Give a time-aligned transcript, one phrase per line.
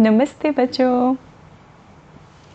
[0.00, 1.14] नमस्ते बच्चों।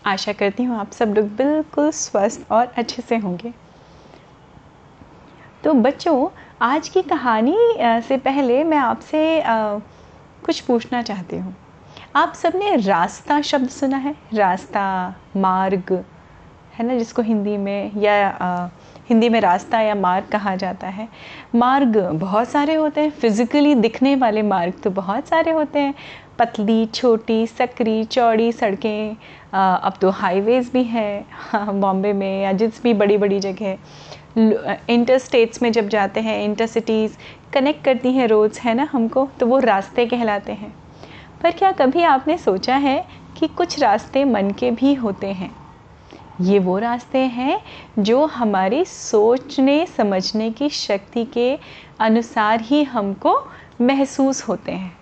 [0.06, 3.52] आशा करती हूँ आप सब लोग बिल्कुल स्वस्थ और अच्छे से होंगे।
[5.64, 6.28] तो बच्चों,
[6.62, 11.56] आज की कहानी से पहले मैं आपसे कुछ पूछना चाहती हूँ।
[12.16, 14.14] आप सबने रास्ता शब्द सुना है?
[14.34, 16.04] रास्ता, मार्ग
[16.80, 18.68] है ना जिसको हिंदी में या आ,
[19.08, 21.08] हिंदी में रास्ता या मार्ग कहा जाता है।
[21.54, 25.94] मार्ग बहुत सारे होते हैं फिज़िकली दिखने वाले मार्ग तो बहुत सारे होते हैं।
[26.38, 29.16] पतली छोटी सकरी चौड़ी सड़कें
[29.54, 33.78] अब तो हाईवेज़ भी हैं हाँ, बॉम्बे में या जिस भी बड़ी बड़ी जगह
[34.90, 37.16] इंटर स्टेट्स में जब जाते हैं इंटर सिटीज़
[37.52, 40.74] कनेक्ट करती हैं रोड्स है ना हमको तो वो रास्ते कहलाते हैं।
[41.42, 43.04] पर क्या कभी आपने सोचा है
[43.36, 45.54] कि कुछ रास्ते मन के भी होते हैं?
[46.40, 47.60] ये वो रास्ते हैं
[47.98, 51.58] जो हमारी सोचने, समझने की शक्ति के
[52.00, 53.34] अनुसार ही हमको
[53.80, 54.96] महसूस होते हैं।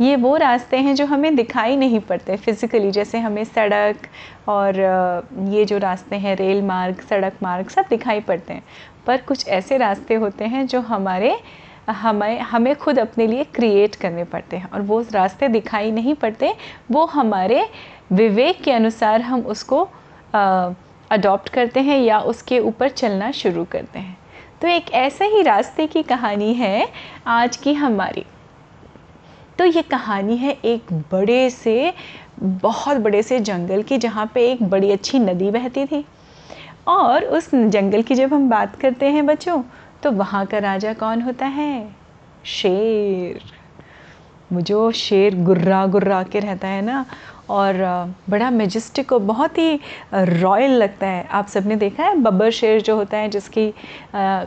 [0.00, 4.06] ये वो रास्ते हैं जो हमें दिखाई नहीं पड़ते फिज़िकली जैसे हमें सड़क
[4.48, 4.76] और
[5.48, 8.64] ये जो रास्ते हैं, रेल मार्ग, सड़क मार्ग, सब दिखाई पड़ते हैं।
[9.06, 11.36] पर कुछ ऐसे रास्ते होते हैं जो हमारे,
[11.90, 16.54] हमें हमें खुद अपने लिए क्रिएट करने पड़ते हैं। और वो रास्ते दिखाई नहीं पड़ते,
[16.90, 17.68] वो हमारे
[18.12, 19.88] विवेक के अनुसार हम उसको
[20.34, 24.16] अडॉप्ट करते हैं या उसके ऊपर चलना शुरू करते हैं।
[24.62, 26.88] तो एक ऐसे ही रास्ते की कहानी है
[27.26, 28.24] आज की हमारी।
[29.58, 31.92] तो ये कहानी है एक बड़े से,
[32.42, 36.04] बहुत बड़े से जंगल की, जहाँ पे एक बड़ी अच्छी नदी बहती थी।
[36.88, 39.62] और उस जंगल की जब हम बात करते हैं बच्चों
[40.02, 41.96] तो वहाँ का राजा कौन होता है?
[42.44, 43.40] शेर।
[44.52, 47.04] मुझे शेर गुर्रा गुर्रा के रहता है ना
[47.50, 47.74] और
[48.30, 49.78] बड़ा मेजेस्टिक और बहुत ही
[50.14, 52.14] रॉयल लगता है। आप सबने देखा है?
[52.16, 53.70] बब्बर शेर जो होता है, जिसकी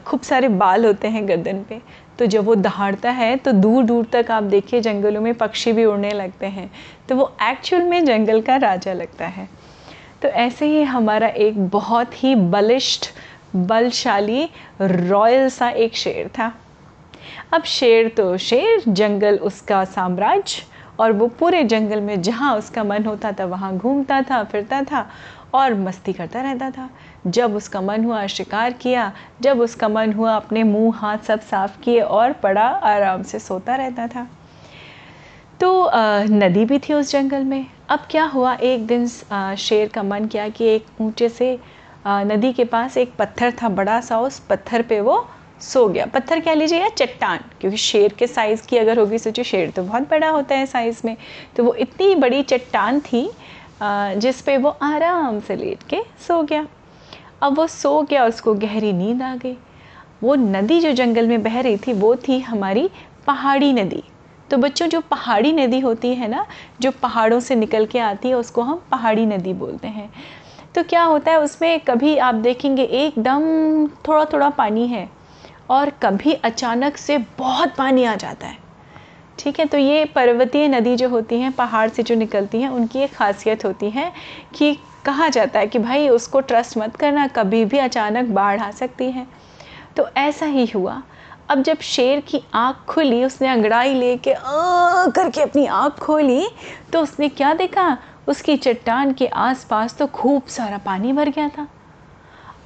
[0.06, 1.82] खूब सारे बाल होते हैं गर्दन पे।
[2.20, 5.86] तो जब वो दहाड़ता है तो दूर दूर तक आप देखिए, जंगलों में पक्षी भी
[5.86, 6.72] उड़ने लगते हैं।
[7.10, 9.48] तो वो एक्चुअल में जंगल का राजा लगता है।
[10.22, 13.10] तो ऐसे ही हमारा एक बहुत ही बलिष्ठ,
[13.56, 14.50] बलशाली
[14.82, 16.52] रॉयल सा एक शेर था।
[17.54, 20.64] अब शेर तो शेर, जंगल, उसका साम्राज्य
[21.00, 25.08] और वो पूरे जंगल में जहाँ उसका मन होता था, वहाँ घूमता था, फिरता था
[25.54, 26.90] और मस्ती करता रहता था।
[27.28, 31.80] जब उसका मन हुआ शिकार किया, जब उसका मन हुआ अपने मुँह, हाथ सब साफ़
[31.82, 34.28] किए और पड़ा, आराम से सोता रहता था।
[35.60, 35.92] तो
[36.30, 38.54] नदी भी थी उस जंगल में। अब क्या हुआ?
[38.54, 39.08] एक दिन
[39.58, 41.60] शेर का मन किया कि एक ऊँचे से
[42.08, 45.28] नदी के पास एक पत्थर था, बड़ा सा, उस पत्थर पे वो
[45.62, 49.44] सो गया। पत्थर कह लीजिए या चट्टान, क्योंकि शेर के साइज़ की अगर होगी सोचिए,
[49.46, 51.16] शेर तो बहुत बड़ा होता है साइज़ में।
[51.56, 53.30] तो वो इतनी बड़ी चट्टान थी
[53.82, 56.66] जिस पे वो आराम से लेट के सो गया।
[57.42, 59.58] अब वो सो गया उसको गहरी नींद आ गई।
[60.24, 62.90] वो नदी जो जंगल में बह रही थी, वो थी हमारी
[63.28, 64.04] पहाड़ी नदी।
[64.50, 66.46] तो बच्चों, जो पहाड़ी नदी होती है ना,
[66.82, 70.10] जो पहाड़ों से निकल के आती है, उसको हम पहाड़ी नदी बोलते हैं।
[70.76, 75.08] तो क्या होता है, उसमें कभी आप देखेंगे, एकदम थोड़ा थोड़ा पानी है।
[75.70, 78.58] और कभी अचानक से बहुत पानी आ जाता है।
[79.40, 83.00] ठीक है तो ये पर्वतीय नदी जो होती हैं, पहाड़ से जो निकलती हैं, उनकी
[83.00, 84.12] एक खासियत होती है
[84.56, 88.72] कि कहा जाता है कि भाई उसको ट्रस्ट मत करना, कभी भी अचानक बाढ़ आ
[88.72, 89.28] सकती है।
[89.98, 91.02] तो ऐसा ही हुआ।
[91.50, 94.34] अब जब शेर की आँख खुली, उसने अंगड़ाई ले लेके
[95.12, 96.48] करके अपनी आँख खोली
[96.94, 97.98] तो उसने क्या देखा?
[98.28, 101.68] उसकी चट्टान के आसपास तो खूब सारा पानी भर गया था।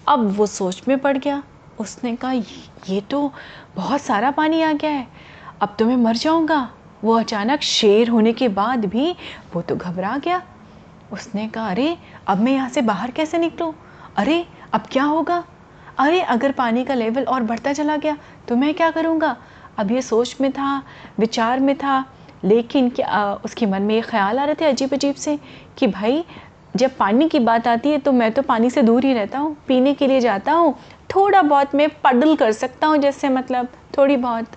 [0.08, 1.42] अब वो सोच में पड़ गया
[1.82, 3.32] उसने कहा, ये तो
[3.76, 5.08] बहुत सारा पानी आ गया है,
[5.62, 6.70] अब तो मैं मर जाऊँगा।
[7.04, 9.12] वो अचानक शेर होने के बाद भी
[9.54, 10.42] वो तो घबरा गया।
[11.14, 11.98] उसने कहा, अरे,
[12.28, 13.74] अब मैं यहाँ से बाहर कैसे निकलूँ?
[14.18, 15.44] अरे, अब क्या होगा?
[16.00, 19.36] अरे, अगर पानी का लेवल और बढ़ता चला गया तो मैं क्या करूँगा?
[19.78, 20.82] अब ये सोच में था,
[21.20, 22.04] विचार में था,
[22.44, 25.38] लेकिन क्या उसके मन में ये ख्याल आ रहे थे अजीब अजीब से
[25.78, 26.24] कि भाई,
[26.76, 29.56] जब पानी की बात आती है तो मैं तो पानी से दूर ही रहता हूँ,
[29.68, 30.76] पीने के लिए जाता हूँ
[31.16, 33.68] थोड़ा बहुत मैं पडल कर सकता हूँ, जैसे मतलब
[33.98, 34.52] थोड़ी बहुत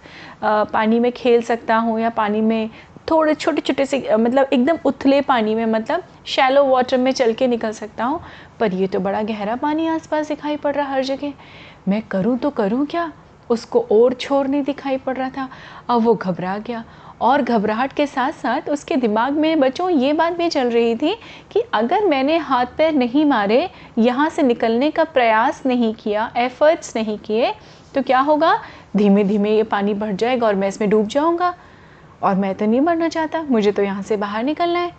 [0.73, 2.71] पानी में खेल सकता हूँ या पानी में
[3.11, 7.47] थोड़े छोटे छोटे से मतलब एकदम उथले पानी में मतलब शैलो वाटर में चल के
[7.47, 8.21] निकल सकता हूँ।
[8.61, 11.33] पर ये तो बड़ा गहरा पानी आसपास दिखाई पड़ रहा हर जगह।
[11.89, 13.13] मैं करूँ तो करूँ क्या?
[13.51, 15.49] उसको और छोर नहीं दिखाई पड़ रहा था।
[15.89, 16.85] अब वो घबरा गया।
[17.21, 21.15] और घबराहट के साथ साथ उसके दिमाग में, बच्चों, ये बात भी चल रही थी
[21.53, 23.69] कि अगर मैंने हाथ पैर नहीं मारे,
[23.99, 27.53] यहाँ से निकलने का प्रयास नहीं किया एफर्ट्स नहीं किए
[27.95, 28.59] तो क्या होगा?
[28.97, 31.55] धीमे धीमे ये पानी बढ़ जाएगा और मैं इसमें डूब जाऊँगा।
[32.23, 34.93] और मैं तो नहीं मरना चाहता, मुझे तो यहाँ से बाहर निकलना है।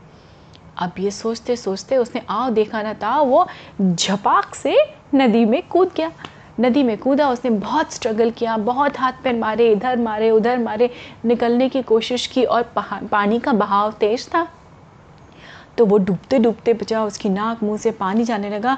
[0.78, 3.46] अब ये सोचते सोचते उसने आओ देखा ना था वो
[3.82, 4.78] झपाक से
[5.16, 6.12] नदी में कूद गया।
[6.60, 10.90] नदी में कूदा, उसने बहुत स्ट्रगल किया, बहुत हाथ पैर मारे, इधर मारे, उधर मारे,
[11.26, 12.74] निकलने की कोशिश की और
[13.12, 14.48] पानी का बहाव तेज था।
[15.78, 18.78] तो वो डूबते डूबते बचा, उसकी नाक, मुँह से पानी जाने लगा।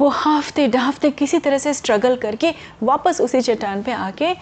[0.00, 4.32] वो हाफते डाफते किसी तरह से स्ट्रगल करके वापस उसी चट्टान पे आके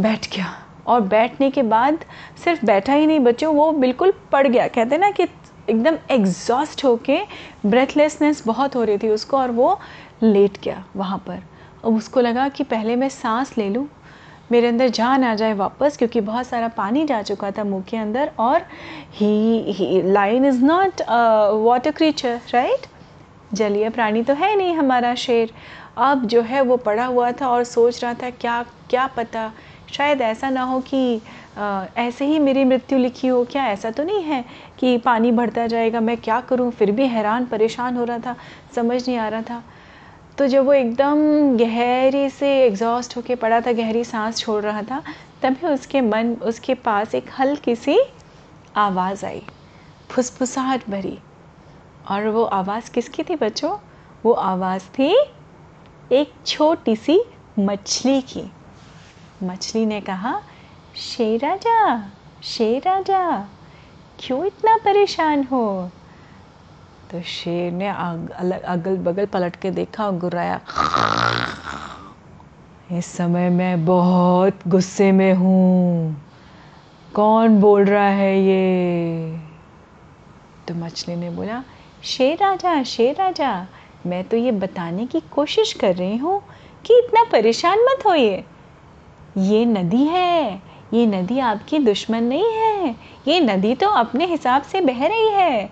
[0.00, 0.54] बैठ गया।
[0.86, 1.98] और बैठने के बाद
[2.44, 5.22] सिर्फ़ बैठा ही नहीं, बच्चों, वो बिल्कुल पड़ गया। कहते ना कि
[5.70, 7.18] एकदम एग्जॉस्ट होके
[7.66, 9.80] ब्रेथलेसनेस बहुत हो रही थी उसको और वो
[10.22, 11.42] लेट गया वहाँ पर।
[11.84, 13.88] अब उसको लगा कि पहले मैं सांस ले लूँ
[14.52, 17.96] मेरे अंदर जान आ जाए वापस क्योंकि बहुत सारा पानी जा चुका था मुँह के
[17.96, 18.62] अंदर और
[19.12, 21.02] he line is not
[21.64, 22.86] water creature right
[23.52, 25.52] जलीय प्राणी तो है नहीं हमारा शेर।
[25.96, 29.50] अब जो है वो पड़ा हुआ था और सोच रहा था क्या क्या पता
[29.92, 31.20] शायद ऐसा ना हो कि
[31.58, 34.44] आ, ऐसे ही मेरी मृत्यु लिखी हो क्या ऐसा तो नहीं है
[34.78, 36.70] कि पानी बढ़ता जाएगा मैं क्या करूँ?
[36.70, 38.36] फिर भी हैरान परेशान हो रहा था
[38.76, 39.62] समझ नहीं आ रहा था।
[40.38, 41.16] तो जब वो एकदम
[41.56, 45.02] गहरी से एग्जॉस्ट होके पड़ा था, गहरी सांस छोड़ रहा था,
[45.42, 47.98] तभी उसके मन, उसके पास एक हल्की सी
[48.76, 49.42] आवाज़ आई।
[50.10, 51.18] फुसफुसाहट भरी।
[52.10, 53.78] और वो आवाज़ किसकी थी बच्चों?
[54.24, 55.24] वो आवाज़ थी
[56.12, 57.24] एक छोटी सी
[57.58, 58.52] मछली की।
[59.42, 60.42] मछली ने कहा,
[60.96, 62.10] शेर राजा
[62.42, 63.48] शेर राजा,
[64.18, 65.90] क्यों इतना परेशान हो?
[67.14, 70.60] तो शेर ने अगल बगल पलट के देखा और गुर्राया,
[72.92, 76.16] इस समय मैं बहुत गुस्से में हूँ।
[77.12, 79.38] कौन बोल रहा है ये?
[80.68, 81.62] तो मछली ने बोला,
[82.04, 83.66] शेर राजा शेर राजा,
[84.06, 86.40] मैं तो ये बताने की कोशिश कर रही हूँ
[86.84, 88.44] कि इतना परेशान मत होइए।
[89.38, 90.62] ये नदी है,
[90.94, 92.94] ये नदी आपकी दुश्मन नहीं है,
[93.28, 95.70] ये नदी तो अपने हिसाब से बह रही है।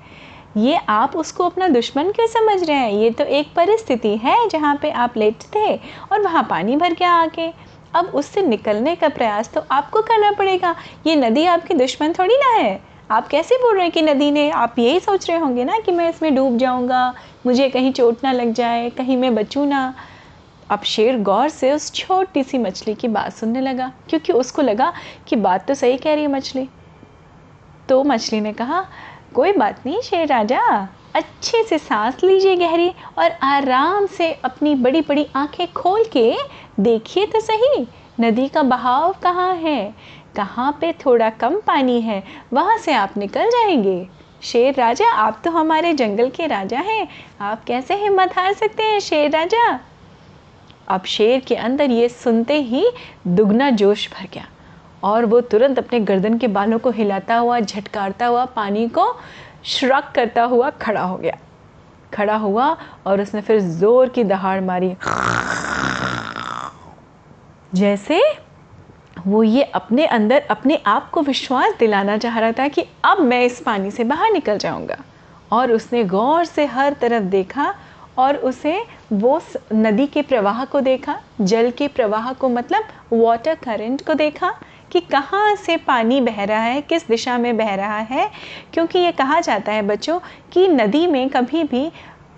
[0.56, 2.92] ये आप उसको अपना दुश्मन क्यों समझ रहे हैं?
[2.92, 7.10] ये तो एक परिस्थिति है जहाँ पे आप लेट थे और वहाँ पानी भर गया
[7.12, 7.50] आके
[7.94, 10.74] अब उससे निकलने का प्रयास तो आपको करना पड़ेगा।
[11.06, 14.48] ये नदी आपकी दुश्मन थोड़ी ना है। आप कैसे बोल रहे हैं कि नदी ने?
[14.50, 17.14] आप यही सोच रहे होंगे ना कि मैं इसमें डूब जाऊँगा,
[17.46, 19.94] मुझे कहीं चोट ना लग जाए, कहीं मैं बचूँ ना।
[20.70, 24.92] अब शेर गौर से उस छोटी सी मछली की बात सुनने लगा, क्योंकि उसको लगा
[25.28, 26.68] कि बात तो सही कह रही है मछली।
[27.88, 28.84] तो मछली ने कहा
[29.34, 30.60] कोई बात नहीं, शेर राजा।
[31.14, 32.88] अच्छे से सांस लीजिए गहरी
[33.18, 36.34] और आराम से अपनी बड़ी बड़ी आँखें खोल के
[36.80, 37.86] देखिए तो सही,
[38.20, 39.94] नदी का बहाव कहाँ है?
[40.36, 44.08] कहाँ पे थोड़ा कम पानी है, वहाँ से आप निकल जाएँगे।
[44.42, 47.08] शेर राजा, आप तो हमारे जंगल के राजा हैं।
[47.40, 49.80] आप कैसे हिम्मत हार सकते हैं, शेर राजा?
[50.88, 52.86] अब शेर के अंदर ये सुनते ही
[53.26, 54.48] दुगना जोश भर गया।
[55.04, 59.06] और वो तुरंत अपने गर्दन के बालों को हिलाता हुआ, झटकारता हुआ, पानी को
[59.64, 61.36] श्रक करता हुआ खड़ा हो गया।
[62.14, 62.76] खड़ा हुआ
[63.06, 64.94] और उसने फिर ज़ोर की दहाड़ मारी।
[67.74, 68.20] जैसे
[69.26, 73.44] वो ये अपने अंदर, अपने आप को विश्वास दिलाना चाह रहा था कि अब मैं
[73.44, 74.96] इस पानी से बाहर निकल जाऊँगा।
[75.52, 77.74] और उसने गौर से हर तरफ़ देखा
[78.18, 78.78] और उसे
[79.12, 79.40] वो
[79.72, 84.52] नदी के प्रवाह को देखा, जल के प्रवाह को मतलब वाटर करंट को देखा।
[84.92, 88.30] कि कहाँ से पानी बह रहा है, किस दिशा में बह रहा है,
[88.72, 90.18] क्योंकि ये कहा जाता है बच्चों
[90.52, 91.90] कि नदी में कभी भी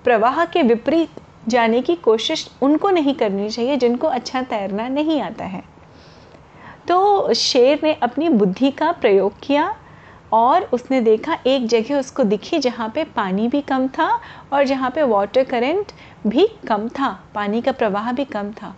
[0.05, 5.45] प्रवाह के विपरीत जाने की कोशिश उनको नहीं करनी चाहिए, जिनको अच्छा तैरना नहीं आता
[5.45, 5.63] है।
[6.89, 9.75] तो शेर ने अपनी बुद्धि का प्रयोग किया
[10.33, 14.09] और उसने देखा एक जगह उसको दिखी जहाँ पे पानी भी कम था
[14.53, 15.93] और जहाँ पे वाटर करंट
[16.27, 18.75] भी कम था, पानी का प्रवाह भी कम था।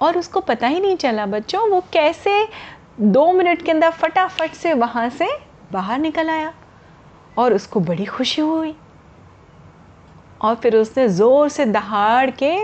[0.00, 2.48] और उसको पता ही नहीं चला बच्चों, वो कैसे
[3.00, 5.28] दो मिनट के अंदर फटाफट से वहाँ से
[5.72, 6.52] बाहर निकल आया
[7.38, 8.74] और उसको बड़ी खुशी हुई।
[10.40, 12.54] और फिर उसने ज़ोर से दहाड़ के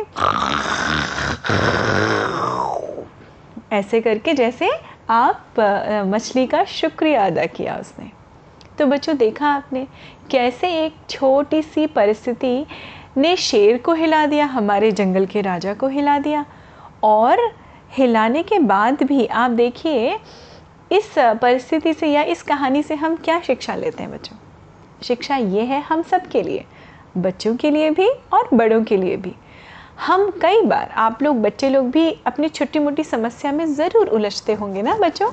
[3.77, 4.71] ऐसे करके जैसे
[5.11, 5.61] आप
[6.07, 8.11] मछली का शुक्रिया अदा किया उसने।
[8.79, 9.87] तो बच्चों, देखा आपने
[10.31, 12.67] कैसे एक छोटी सी परिस्थिति
[13.17, 16.45] ने शेर को हिला दिया, हमारे जंगल के राजा को हिला दिया
[17.03, 17.39] और
[17.93, 20.19] हिलाने के बाद भी आप देखिए,
[20.93, 24.37] इस परिस्थिति से या इस कहानी से हम क्या शिक्षा लेते हैं बच्चों?
[25.03, 26.65] शिक्षा ये है हम सब के लिए,
[27.17, 29.35] बच्चों के लिए भी और बड़ों के लिए भी।
[30.07, 34.55] हम कई बार, आप लोग बच्चे लोग भी अपनी छोटी मोटी समस्या में ज़रूर उलझते
[34.55, 35.31] होंगे ना बच्चों?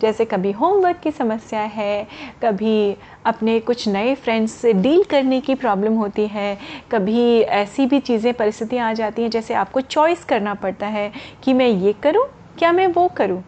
[0.00, 2.06] जैसे कभी होमवर्क की समस्या है,
[2.42, 6.58] कभी अपने कुछ नए फ्रेंड्स से डील करने की प्रॉब्लम होती है,
[6.92, 11.52] कभी ऐसी भी चीज़ें, परिस्थितियाँ आ जाती हैं जैसे आपको चॉइस करना पड़ता है कि
[11.52, 12.26] मैं ये करूँ,
[12.58, 13.42] क्या मैं वो करूँ।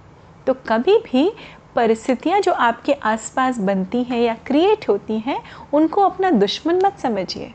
[0.46, 1.32] तो कभी भी
[1.76, 5.42] परिस्थितियाँ जो आपके आसपास बनती हैं या क्रिएट होती हैं,
[5.72, 7.52] उनको अपना दुश्मन मत समझिए।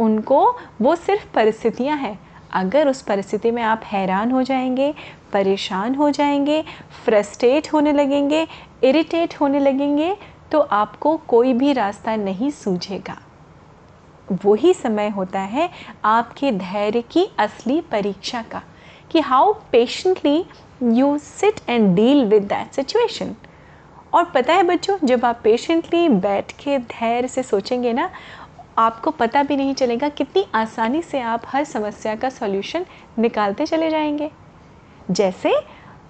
[0.00, 2.25] उनको वो सिर्फ़ परिस्थितियाँ हैं
[2.56, 4.94] अगर उस परिस्थिति में आप हैरान हो जाएँगे,
[5.32, 6.62] परेशान हो जाएँगे
[7.04, 8.46] फ्रस्ट्रेट होने लगेंगे
[8.84, 10.16] इरिटेट होने लगेंगे
[10.52, 13.18] तो आपको कोई भी रास्ता नहीं सूझेगा।
[14.44, 15.68] वही समय होता है
[16.04, 18.62] आपके धैर्य की असली परीक्षा का
[19.10, 20.44] कि how patiently
[20.94, 23.34] you sit and deal with that situation
[24.14, 28.10] और पता है बच्चों, जब आप पेशेंटली बैठ के धैर्य से सोचेंगे ना
[28.78, 32.86] आपको पता भी नहीं चलेगा कितनी आसानी से आप हर समस्या का सॉल्यूशन
[33.18, 34.30] निकालते चले जाएँगे।
[35.10, 35.54] जैसे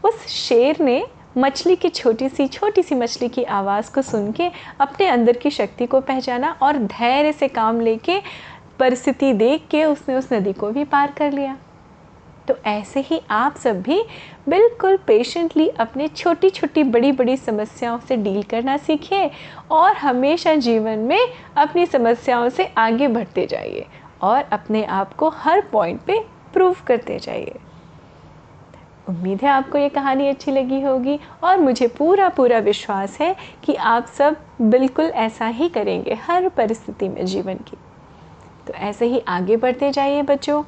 [0.04, 1.04] उस शेर ने
[1.38, 5.50] मछली की छोटी सी छोटी सी मछली की आवाज़ को सुन के अपने अंदर की
[5.50, 8.20] शक्ति को पहचाना और धैर्य से काम लेके
[8.78, 11.56] परिस्थिति देख के उसने उस नदी को भी पार कर लिया।
[12.48, 14.02] तो ऐसे ही आप सब भी
[14.48, 19.30] बिल्कुल पेशेंटली अपने छोटी छोटी बड़ी बड़ी समस्याओं से डील करना सीखिए
[19.70, 21.20] और हमेशा जीवन में
[21.56, 23.86] अपनी समस्याओं से आगे बढ़ते जाइए
[24.22, 26.18] और अपने आप को हर पॉइंट पे
[26.52, 27.56] प्रूव करते जाइए।
[29.08, 33.74] उम्मीद है आपको ये कहानी अच्छी लगी होगी और मुझे पूरा पूरा विश्वास है कि
[33.74, 37.76] आप सब बिल्कुल ऐसा ही करेंगे हर परिस्थिति में जीवन की।
[38.66, 40.62] तो ऐसे ही आगे बढ़ते जाइए बच्चों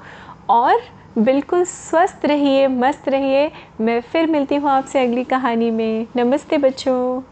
[0.50, 0.80] और
[1.18, 7.22] बिल्कुल स्वस्थ रहिए, मस्त रहिए। मैं फिर मिलती हूँ आपसे अगली कहानी में। नमस्ते बच्चों।